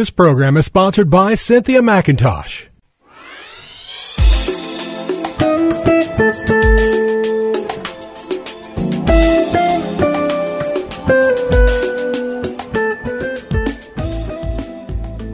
[0.00, 2.68] This program is sponsored by Cynthia McIntosh.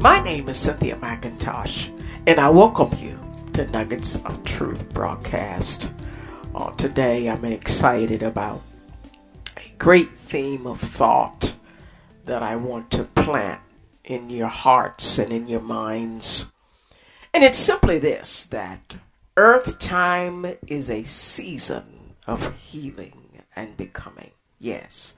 [0.00, 1.96] My name is Cynthia McIntosh,
[2.26, 3.20] and I welcome you
[3.52, 5.92] to Nuggets of Truth broadcast.
[6.56, 8.62] Uh, today, I'm excited about
[9.56, 11.54] a great theme of thought
[12.24, 13.60] that I want to plant
[14.06, 16.52] in your hearts and in your minds.
[17.34, 18.96] And it's simply this that
[19.36, 24.30] earth time is a season of healing and becoming.
[24.58, 25.14] Yes.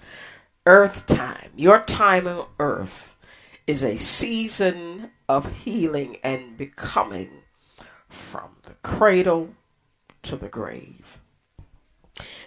[0.67, 3.17] Earth time, your time on earth
[3.67, 7.43] is a season of healing and becoming
[8.09, 9.55] from the cradle
[10.23, 11.21] to the grave.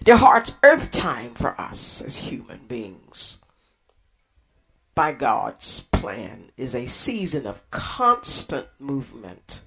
[0.03, 3.37] Dear hearts, earth time for us as human beings
[4.95, 9.61] by God's plan is a season of constant movement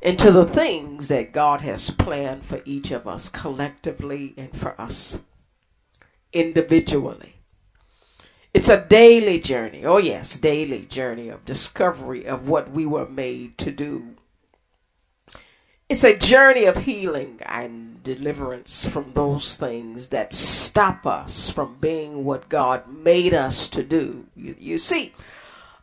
[0.00, 5.20] into the things that God has planned for each of us collectively and for us
[6.32, 7.36] individually.
[8.52, 9.84] It's a daily journey.
[9.84, 14.16] Oh, yes, daily journey of discovery of what we were made to do.
[15.90, 22.24] It's a journey of healing and deliverance from those things that stop us from being
[22.24, 24.26] what God made us to do.
[24.36, 25.14] You, you see,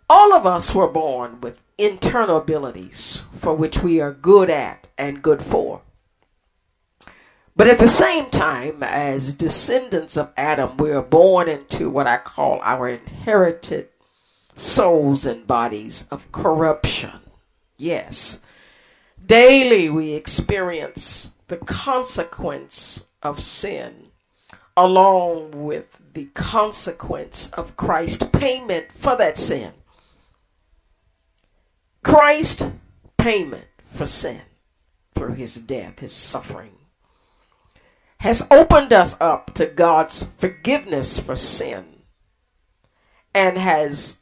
[0.10, 5.22] all of us were born with internal abilities for which we are good at and
[5.22, 5.82] good for.
[7.58, 12.16] But at the same time, as descendants of Adam, we are born into what I
[12.16, 13.90] call our inherited
[14.56, 17.20] souls and bodies of corruption.
[17.76, 18.40] Yes.
[19.26, 24.08] Daily we experience the consequence of sin
[24.76, 29.74] along with the consequence of Christ's payment for that sin.
[32.04, 32.70] Christ
[33.18, 34.42] payment for sin
[35.14, 36.78] through his death, his suffering
[38.20, 41.86] has opened us up to God's forgiveness for sin
[43.34, 44.18] and has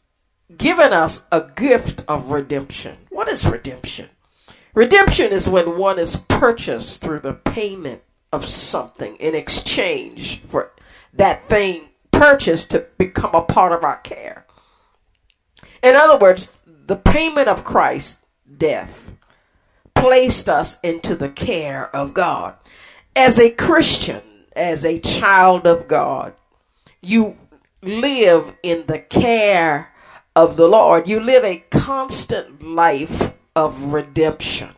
[0.57, 2.97] given us a gift of redemption.
[3.09, 4.09] What is redemption?
[4.75, 10.71] Redemption is when one is purchased through the payment of something in exchange for
[11.13, 14.45] that thing purchased to become a part of our care.
[15.81, 18.23] In other words, the payment of Christ's
[18.57, 19.11] death
[19.93, 22.55] placed us into the care of God
[23.15, 24.21] as a Christian,
[24.55, 26.33] as a child of God,
[27.01, 27.37] you
[27.81, 29.93] live in the care
[30.35, 31.07] of the Lord.
[31.07, 34.71] You live a constant life of redemption.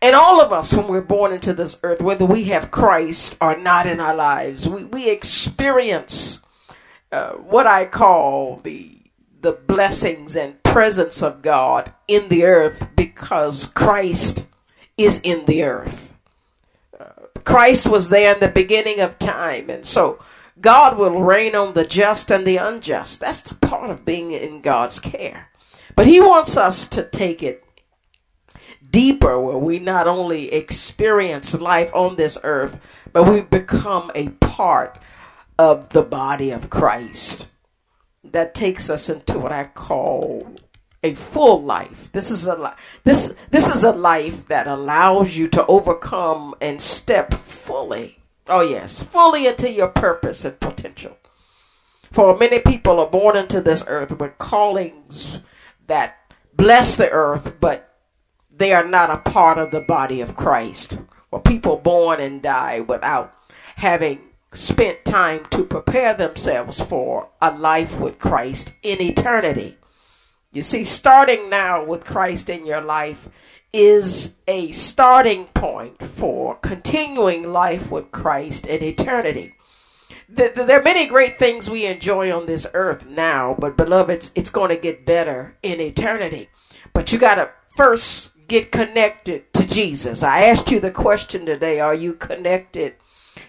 [0.00, 3.56] And all of us, when we're born into this earth, whether we have Christ or
[3.56, 6.42] not in our lives, we, we experience
[7.10, 8.94] uh, what I call the
[9.40, 14.44] the blessings and presence of God in the earth because Christ
[14.96, 16.08] is in the earth.
[17.48, 19.70] Christ was there in the beginning of time.
[19.70, 20.22] And so
[20.60, 23.20] God will rain on the just and the unjust.
[23.20, 25.48] That's the part of being in God's care.
[25.98, 27.64] But He wants us to take it
[28.88, 32.78] deeper where we not only experience life on this earth,
[33.12, 34.96] but we become a part
[35.58, 37.48] of the body of Christ.
[38.22, 40.54] That takes us into what I call
[41.02, 42.12] a full life.
[42.12, 46.80] This is a li- this this is a life that allows you to overcome and
[46.80, 48.20] step fully.
[48.46, 51.16] Oh yes, fully into your purpose and potential.
[52.12, 55.38] For many people are born into this earth with callings
[55.88, 57.96] that bless the earth, but
[58.50, 60.98] they are not a part of the body of Christ.
[61.30, 63.34] Or people born and die without
[63.76, 64.20] having
[64.52, 69.76] spent time to prepare themselves for a life with Christ in eternity.
[70.52, 73.28] You see, starting now with Christ in your life
[73.72, 79.54] is a starting point for continuing life with Christ in eternity.
[80.28, 84.50] There are many great things we enjoy on this earth now, but beloved, it's, it's
[84.50, 86.50] going to get better in eternity.
[86.92, 90.22] But you got to first get connected to Jesus.
[90.22, 92.96] I asked you the question today Are you connected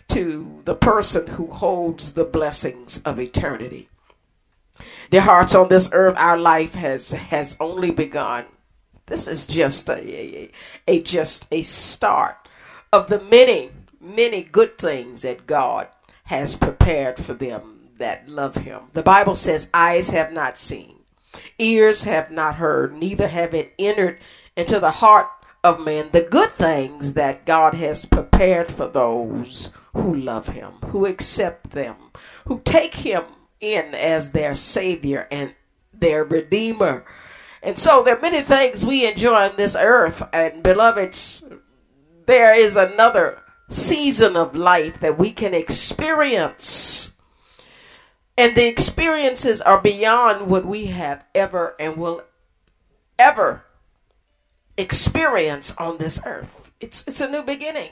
[0.09, 3.89] to the person who holds the blessings of eternity?
[5.09, 8.45] Dear hearts on this earth, our life has has only begun.
[9.07, 10.51] This is just a, a,
[10.87, 12.47] a just a start
[12.93, 15.87] of the many many good things that God
[16.29, 18.81] has prepared for them that love Him.
[18.93, 20.99] The Bible says, "Eyes have not seen,
[21.57, 24.19] ears have not heard, neither have it entered
[24.55, 25.27] into the heart
[25.63, 31.07] of man the good things that God has prepared for those who love Him, who
[31.07, 31.95] accept them,
[32.45, 33.23] who take Him
[33.59, 35.55] in as their Savior and
[35.91, 37.03] their Redeemer.
[37.63, 40.23] And so there are many things we enjoy on this earth.
[40.31, 41.43] And beloveds,
[42.27, 47.13] there is another season of life that we can experience.
[48.37, 52.23] And the experiences are beyond what we have ever and will
[53.17, 53.63] ever
[54.77, 56.71] experience on this earth.
[56.79, 57.91] It's, it's a new beginning.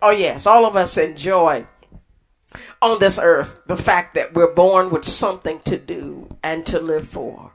[0.00, 1.66] Oh, yes, all of us enjoy
[2.80, 7.08] on this earth the fact that we're born with something to do and to live
[7.08, 7.52] for.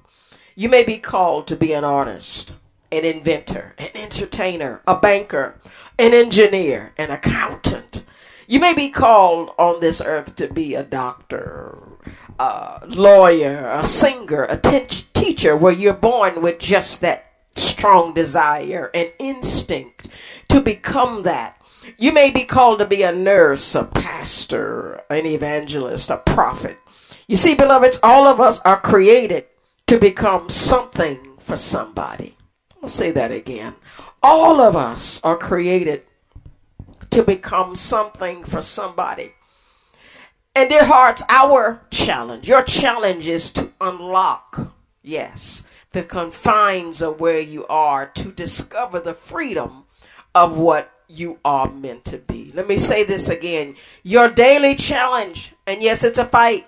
[0.55, 2.53] You may be called to be an artist,
[2.91, 5.59] an inventor, an entertainer, a banker,
[5.99, 8.03] an engineer, an accountant.
[8.47, 11.79] You may be called on this earth to be a doctor,
[12.39, 19.11] a lawyer, a singer, a teacher, where you're born with just that strong desire and
[19.19, 20.07] instinct
[20.49, 21.61] to become that.
[21.97, 26.77] You may be called to be a nurse, a pastor, an evangelist, a prophet.
[27.27, 29.45] You see, beloveds, all of us are created
[29.87, 32.37] to become something for somebody.
[32.81, 33.75] I'll say that again.
[34.29, 36.03] All of us are created
[37.11, 39.31] to become something for somebody.
[40.53, 45.63] And dear hearts, our challenge, your challenge is to unlock, yes,
[45.93, 49.85] the confines of where you are to discover the freedom
[50.35, 52.51] of what you are meant to be.
[52.53, 53.77] Let me say this again.
[54.03, 56.67] Your daily challenge, and yes, it's a fight,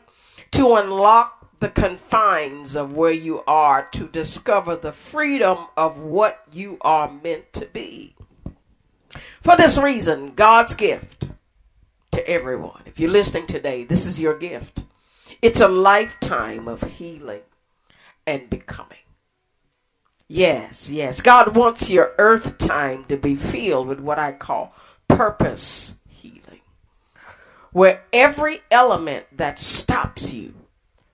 [0.52, 6.78] to unlock the confines of where you are to discover the freedom of what you
[6.82, 8.16] are meant to be.
[9.42, 11.30] For this reason, God's gift
[12.12, 14.84] to everyone, if you're listening today, this is your gift.
[15.42, 17.42] It's a lifetime of healing
[18.26, 18.98] and becoming.
[20.28, 21.22] Yes, yes.
[21.22, 24.74] God wants your earth time to be filled with what I call
[25.08, 26.62] purpose healing,
[27.72, 30.54] where every element that stops you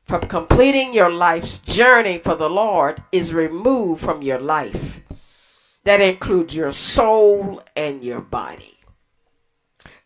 [0.06, 5.02] from completing your life's journey for the Lord is removed from your life.
[5.84, 8.78] That includes your soul and your body.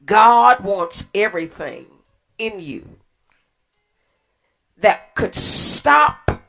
[0.05, 1.85] God wants everything
[2.37, 2.99] in you
[4.77, 6.41] that could stop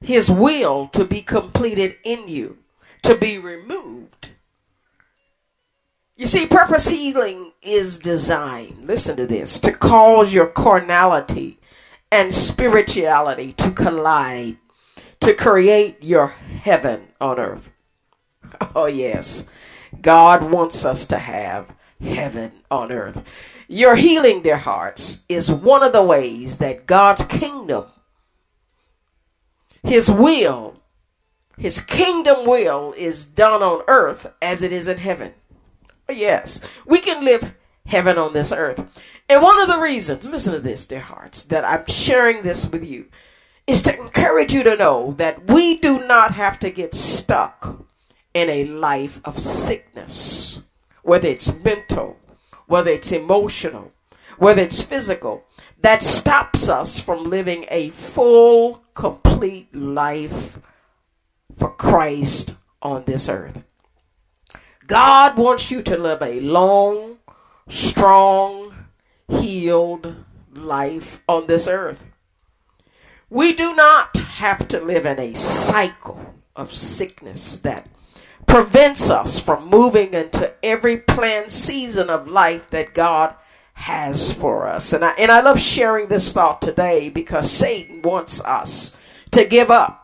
[0.00, 2.58] his will to be completed in you,
[3.02, 4.30] to be removed.
[6.16, 11.58] You see, purpose healing is designed, listen to this, to cause your carnality
[12.12, 14.58] and spirituality to collide
[15.20, 17.68] to create your heaven on earth.
[18.74, 19.48] Oh, yes.
[20.00, 23.22] God wants us to have heaven on earth.
[23.66, 27.86] Your healing their hearts is one of the ways that God's kingdom,
[29.82, 30.80] His will,
[31.56, 35.32] His kingdom will is done on earth as it is in heaven.
[36.08, 36.62] Oh, yes.
[36.86, 37.54] We can live
[37.86, 39.02] heaven on this earth.
[39.28, 42.84] And one of the reasons, listen to this, dear hearts, that I'm sharing this with
[42.84, 43.06] you
[43.66, 47.86] is to encourage you to know that we do not have to get stuck
[48.34, 50.60] in a life of sickness,
[51.02, 52.18] whether it's mental,
[52.66, 53.92] whether it's emotional,
[54.38, 55.44] whether it's physical,
[55.80, 60.58] that stops us from living a full, complete life
[61.58, 63.62] for Christ on this earth.
[64.86, 67.18] God wants you to live a long,
[67.68, 68.61] strong,
[69.40, 70.14] healed
[70.52, 72.06] life on this earth.
[73.30, 77.88] We do not have to live in a cycle of sickness that
[78.46, 83.34] prevents us from moving into every planned season of life that God
[83.74, 84.92] has for us.
[84.92, 88.94] And I, and I love sharing this thought today because Satan wants us
[89.30, 89.98] to give up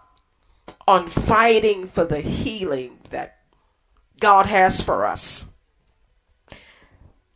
[0.87, 3.39] on fighting for the healing that
[4.21, 5.47] God has for us.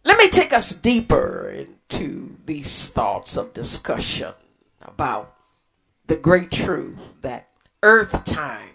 [0.04, 4.32] Let me take us deeper into these thoughts of discussion
[4.80, 5.34] about
[6.06, 7.48] the great truth that
[7.82, 8.70] earth time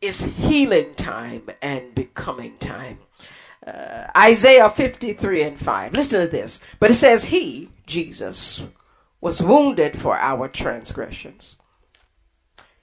[0.00, 2.98] is healing time and becoming time.
[3.66, 5.92] Uh, Isaiah 53 and 5.
[5.92, 6.60] Listen to this.
[6.78, 8.62] But it says, He, Jesus,
[9.20, 11.56] was wounded for our transgressions.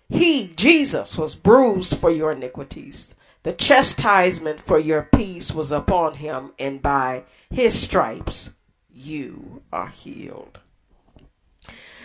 [0.08, 3.16] He, Jesus, was bruised for your iniquities.
[3.44, 8.54] The chastisement for your peace was upon him, and by his stripes
[8.98, 10.60] you are healed.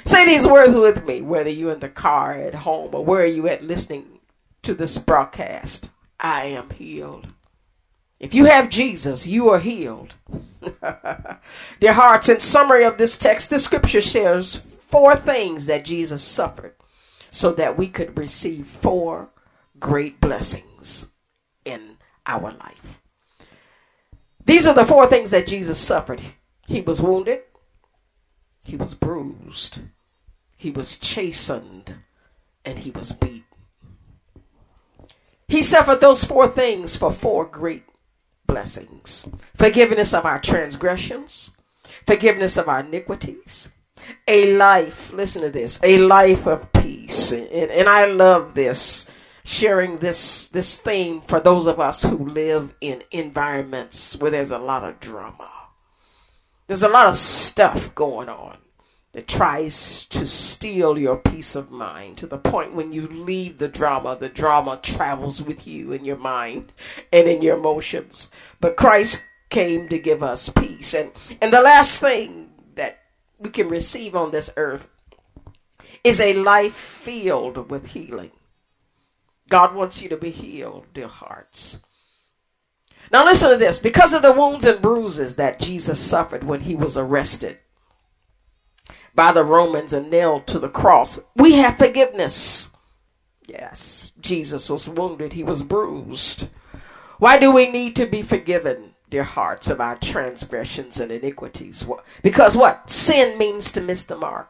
[0.05, 3.49] Say these words with me, whether you're in the car, at home, or where you
[3.49, 4.21] at listening
[4.63, 5.89] to this broadcast.
[6.21, 7.29] I am healed.
[8.21, 10.15] If you have Jesus, you are healed.
[11.81, 16.75] Dear hearts, in summary of this text, the scripture shares four things that Jesus suffered
[17.31, 19.31] so that we could receive four
[19.81, 21.09] great blessings
[21.65, 21.97] in
[22.27, 23.01] our life.
[24.45, 26.21] These are the four things that Jesus suffered.
[26.67, 27.41] He was wounded,
[28.65, 29.81] he was bruised,
[30.57, 31.97] he was chastened,
[32.65, 33.45] and he was beat.
[35.49, 37.85] He suffered those four things for four great
[38.47, 41.51] blessings forgiveness of our transgressions,
[42.07, 43.71] forgiveness of our iniquities,
[44.27, 47.33] a life, listen to this, a life of peace.
[47.33, 49.07] And, and I love this,
[49.45, 54.59] sharing this, this theme for those of us who live in environments where there's a
[54.59, 55.51] lot of drama.
[56.73, 58.57] There's a lot of stuff going on
[59.13, 63.69] that tries to steal your peace of mind to the point when you leave the
[63.69, 66.73] drama, the drama travels with you in your mind
[67.13, 68.31] and in your emotions.
[68.59, 70.95] But Christ came to give us peace.
[70.95, 71.13] And
[71.43, 73.01] and the last thing that
[73.39, 74.89] we can receive on this earth
[76.03, 78.31] is a life filled with healing.
[79.51, 81.81] God wants you to be healed, dear hearts.
[83.13, 83.79] Now listen to this.
[83.79, 87.59] Because of the wounds and bruises that Jesus suffered when he was arrested,
[89.15, 91.21] by the Romans and nailed to the cross.
[91.37, 92.71] We have forgiveness.
[93.47, 96.49] Yes, Jesus was wounded, he was bruised.
[97.19, 101.85] Why do we need to be forgiven, dear hearts, of our transgressions and iniquities?
[102.23, 102.91] Because what?
[102.91, 104.49] Sin means to miss the mark.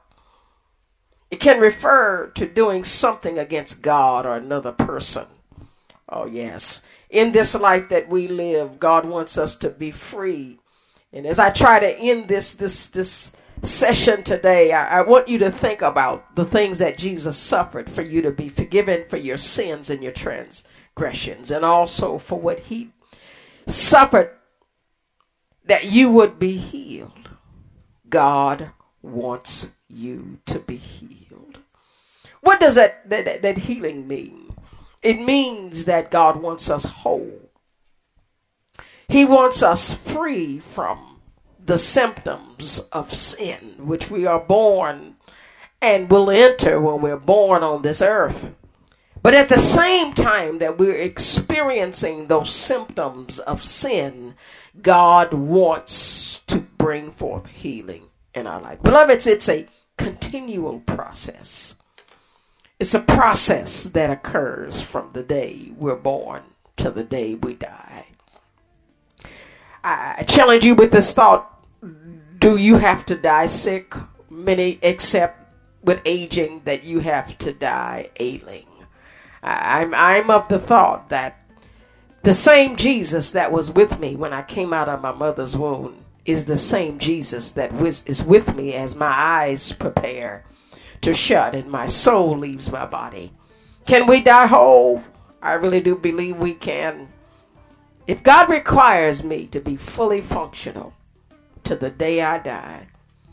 [1.30, 5.26] It can refer to doing something against God or another person.
[6.08, 6.82] Oh, yes.
[7.12, 10.58] In this life that we live, God wants us to be free.
[11.12, 15.38] And as I try to end this, this, this, session today, I, I, want you
[15.38, 19.36] to think about the things that Jesus suffered for you to be forgiven for your
[19.36, 22.90] sins and your transgressions, and also for what he
[23.66, 24.36] suffered
[25.64, 27.30] that you would be healed.
[28.08, 31.58] God wants you to be healed.
[32.40, 34.51] What does that, that, that healing mean?
[35.02, 37.50] It means that God wants us whole.
[39.08, 41.20] He wants us free from
[41.64, 45.16] the symptoms of sin, which we are born
[45.80, 48.46] and will enter when we're born on this earth.
[49.22, 54.34] But at the same time that we're experiencing those symptoms of sin,
[54.80, 58.04] God wants to bring forth healing
[58.34, 58.82] in our life.
[58.82, 61.76] Beloveds, it's a continual process.
[62.78, 66.42] It's a process that occurs from the day we're born
[66.78, 68.06] to the day we die.
[69.84, 71.52] I challenge you with this thought
[72.42, 73.94] do you have to die sick?
[74.28, 75.38] Many accept
[75.84, 78.66] with aging that you have to die ailing.
[79.44, 81.40] I'm I'm of the thought that
[82.24, 86.04] the same Jesus that was with me when I came out of my mother's womb
[86.24, 87.72] is the same Jesus that
[88.06, 90.44] is with me as my eyes prepare
[91.02, 93.32] to shut and my soul leaves my body.
[93.86, 95.04] Can we die whole?
[95.42, 97.08] I really do believe we can.
[98.06, 100.94] If God requires me to be fully functional,
[101.64, 102.88] to the day I die,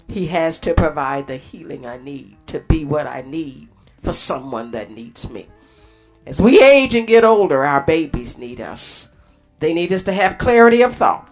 [0.08, 3.70] He has to provide the healing I need to be what I need
[4.04, 5.48] for someone that needs me.
[6.26, 9.10] As we age and get older, our babies need us.
[9.60, 11.28] They need us to have clarity of thought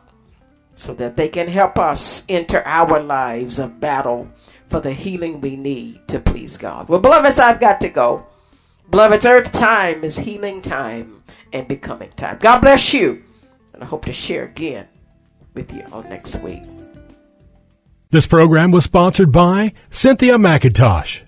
[0.75, 4.29] so that they can help us enter our lives of battle
[4.70, 6.90] for the healing we need to please God.
[6.90, 8.26] Well, beloveds, I've got to go.
[8.90, 12.38] Beloveds, earth time is healing time and becoming time.
[12.40, 13.24] God bless you.
[13.74, 14.88] And I hope to share again
[15.54, 16.64] with you all next week.
[18.10, 21.27] This program was sponsored by Cynthia McIntosh.